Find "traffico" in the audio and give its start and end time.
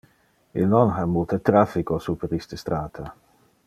1.43-1.99